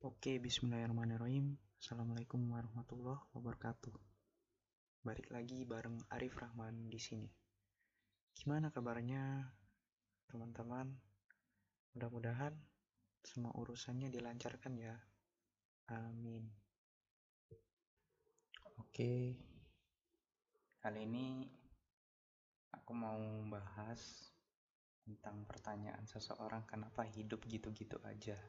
[0.00, 1.60] Oke, bismillahirrahmanirrahim.
[1.76, 3.92] Assalamualaikum warahmatullahi wabarakatuh.
[5.04, 7.28] Balik lagi bareng Arif Rahman di sini.
[8.32, 9.44] Gimana kabarnya,
[10.24, 10.88] teman-teman?
[11.92, 12.56] Mudah-mudahan
[13.20, 14.96] semua urusannya dilancarkan ya.
[15.92, 16.48] Amin.
[18.80, 19.36] Oke.
[20.80, 21.44] Kali ini
[22.72, 23.20] aku mau
[23.52, 24.32] bahas
[25.04, 28.40] tentang pertanyaan seseorang kenapa hidup gitu-gitu aja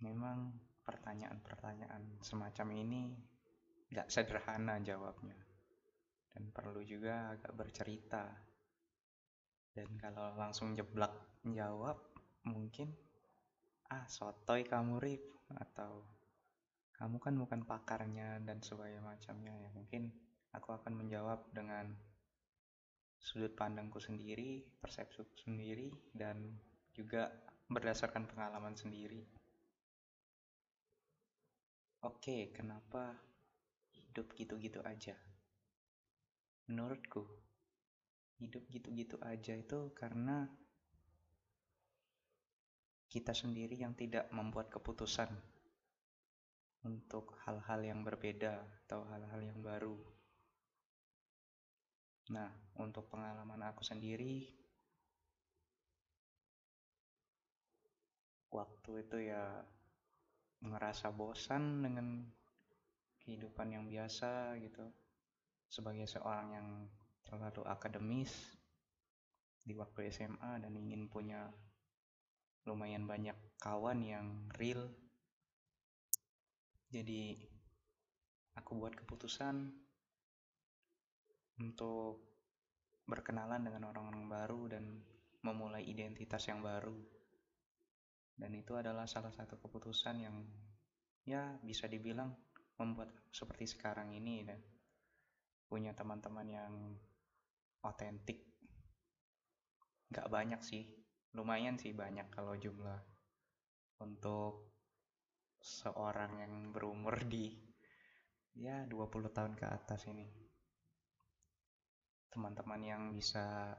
[0.00, 0.52] memang
[0.84, 3.02] pertanyaan-pertanyaan semacam ini
[3.92, 5.36] gak sederhana jawabnya.
[6.30, 8.24] Dan perlu juga agak bercerita.
[9.70, 11.98] Dan kalau langsung jeblak jawab
[12.46, 12.90] mungkin
[13.90, 15.22] ah sotoy kamu rip.
[15.50, 16.06] Atau
[16.94, 19.70] kamu kan bukan pakarnya dan sebagainya macamnya ya.
[19.74, 20.12] Mungkin
[20.54, 21.90] aku akan menjawab dengan
[23.20, 26.56] sudut pandangku sendiri, persepsiku sendiri dan
[26.96, 27.28] juga
[27.68, 29.39] berdasarkan pengalaman sendiri.
[32.08, 33.02] Oke, kenapa
[33.96, 35.14] hidup gitu-gitu aja?
[36.68, 37.20] Menurutku,
[38.40, 40.36] hidup gitu-gitu aja itu karena
[43.12, 45.28] kita sendiri yang tidak membuat keputusan
[46.88, 48.52] untuk hal-hal yang berbeda
[48.84, 49.96] atau hal-hal yang baru.
[52.34, 52.48] Nah,
[52.84, 54.34] untuk pengalaman aku sendiri,
[58.56, 59.42] waktu itu ya
[60.60, 62.24] ngerasa bosan dengan
[63.24, 64.84] kehidupan yang biasa gitu.
[65.70, 66.68] Sebagai seorang yang
[67.24, 68.32] terlalu akademis
[69.60, 71.46] di waktu SMA dan ingin punya
[72.66, 74.26] lumayan banyak kawan yang
[74.58, 74.90] real.
[76.90, 77.38] Jadi
[78.58, 79.70] aku buat keputusan
[81.60, 82.18] untuk
[83.06, 84.84] berkenalan dengan orang-orang baru dan
[85.46, 87.19] memulai identitas yang baru
[88.40, 90.36] dan itu adalah salah satu keputusan yang
[91.28, 92.32] ya bisa dibilang
[92.80, 94.56] membuat seperti sekarang ini dan
[95.68, 96.74] punya teman-teman yang
[97.84, 98.48] otentik.
[100.08, 100.88] Nggak banyak sih
[101.36, 102.98] lumayan sih banyak kalau jumlah
[104.02, 104.74] untuk
[105.60, 107.54] seorang yang berumur di
[108.56, 110.26] ya 20 tahun ke atas ini.
[112.32, 113.76] Teman-teman yang bisa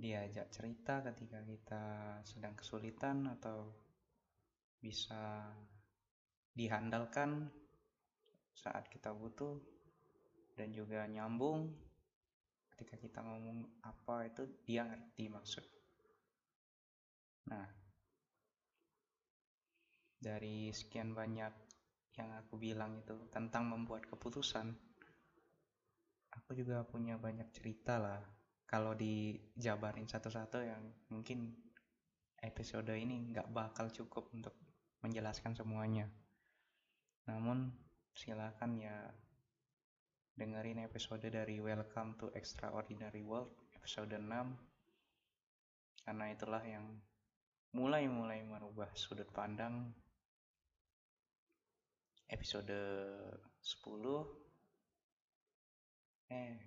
[0.00, 1.84] diajak cerita ketika kita
[2.24, 3.68] sedang kesulitan atau
[4.80, 5.44] bisa
[6.56, 7.52] dihandalkan
[8.56, 9.60] saat kita butuh
[10.56, 11.68] dan juga nyambung
[12.72, 15.64] ketika kita ngomong apa itu dia ngerti maksud.
[17.52, 17.68] Nah
[20.20, 21.52] dari sekian banyak
[22.16, 24.68] yang aku bilang itu tentang membuat keputusan
[26.36, 28.20] aku juga punya banyak cerita lah
[28.70, 30.78] kalau dijabarin satu-satu yang
[31.10, 31.58] mungkin
[32.38, 34.54] episode ini nggak bakal cukup untuk
[35.02, 36.06] menjelaskan semuanya.
[37.26, 37.74] Namun
[38.14, 39.10] silakan ya
[40.38, 44.22] dengerin episode dari Welcome to Extraordinary World episode 6
[46.06, 46.86] karena itulah yang
[47.74, 49.90] mulai-mulai merubah sudut pandang
[52.30, 53.99] episode 10 eh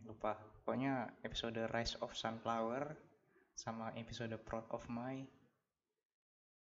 [0.02, 0.34] lupa.
[0.62, 2.98] Pokoknya episode Rise of Sunflower
[3.54, 5.22] sama episode Proud of My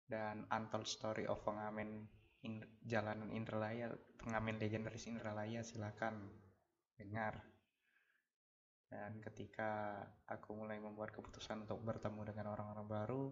[0.09, 2.09] dan Untold Story of Pengamen
[2.43, 6.33] in, Jalanan Indralaya pengamen legendaris Indralaya silakan
[6.97, 7.45] dengar.
[8.91, 13.25] Dan ketika aku mulai membuat keputusan untuk bertemu dengan orang-orang baru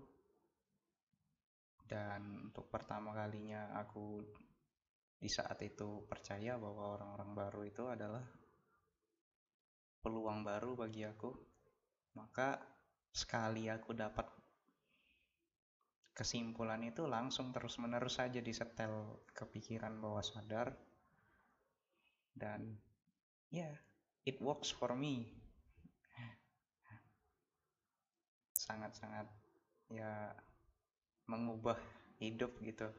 [1.89, 4.21] dan untuk pertama kalinya aku
[5.19, 8.23] di saat itu percaya bahwa orang-orang baru itu adalah
[10.09, 11.29] peluang baru bagi aku
[12.17, 12.57] maka
[13.13, 14.25] sekali aku dapat
[16.17, 20.75] kesimpulan itu langsung terus menerus saja disetel kepikiran bawah sadar.
[22.35, 22.75] Dan
[23.53, 23.75] ya yeah,
[24.25, 25.31] it works for me.
[28.67, 29.31] Sangat-sangat
[29.93, 30.35] ya
[31.31, 31.79] mengubah
[32.19, 32.91] hidup gitu.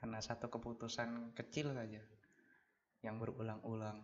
[0.00, 2.02] Karena satu keputusan kecil saja
[3.06, 4.02] yang berulang-ulang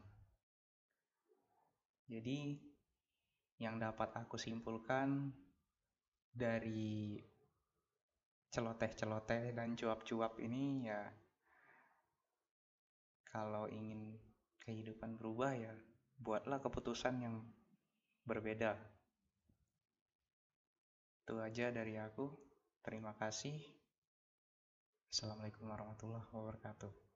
[2.10, 2.58] jadi
[3.62, 5.30] yang dapat aku simpulkan
[6.34, 7.22] dari
[8.50, 11.06] celoteh-celoteh dan cuap-cuap ini ya
[13.30, 14.18] kalau ingin
[14.58, 15.70] kehidupan berubah ya
[16.18, 17.36] buatlah keputusan yang
[18.26, 18.74] berbeda.
[21.22, 22.26] Itu aja dari aku.
[22.82, 23.54] Terima kasih.
[25.10, 27.09] Assalamualaikum warahmatullahi wabarakatuh.